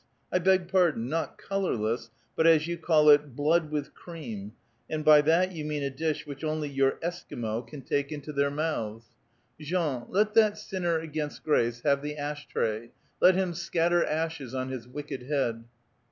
1 0.29 0.41
beg 0.41 0.67
pardon; 0.67 1.07
not 1.07 1.37
colorless, 1.37 2.09
but 2.35 2.47
as 2.47 2.65
you 2.65 2.75
call 2.75 3.07
it, 3.11 3.35
blood 3.35 3.69
with 3.69 3.93
cream 3.93 4.45
[krof 4.45 4.45
so 4.45 4.47
slivkami']^ 4.51 4.95
and 4.95 5.05
by 5.05 5.21
that 5.21 5.51
you 5.51 5.63
mean 5.63 5.83
a 5.83 5.91
dish 5.91 6.25
which 6.25 6.43
only 6.43 6.67
your 6.67 6.97
Esquimaux 7.03 7.61
can 7.61 7.83
take 7.83 8.11
into 8.11 8.33
their 8.33 8.47
A 8.47 8.49
VITAL 8.49 8.57
QUESTION. 8.57 8.87
23 8.87 8.87
mouths.— 8.89 9.07
Jean, 10.07 10.11
let 10.11 10.33
that 10.33 10.57
sinner 10.57 10.97
against 10.97 11.43
grace 11.43 11.81
have 11.81 12.01
the 12.01 12.17
ash 12.17 12.47
tray. 12.47 12.89
Let 13.21 13.35
him 13.35 13.53
scatter 13.53 14.03
ashes 14.03 14.55
ou 14.55 14.65
his 14.69 14.87
wicked 14.87 15.21
head 15.21 15.65